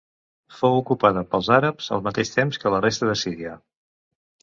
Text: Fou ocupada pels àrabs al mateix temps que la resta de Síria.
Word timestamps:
Fou 0.59 0.77
ocupada 0.77 1.23
pels 1.35 1.51
àrabs 1.59 1.91
al 1.99 2.03
mateix 2.09 2.35
temps 2.39 2.61
que 2.65 2.75
la 2.77 2.83
resta 2.89 3.15
de 3.15 3.19
Síria. 3.27 3.57